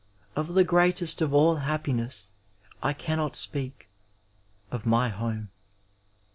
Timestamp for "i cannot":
2.81-3.33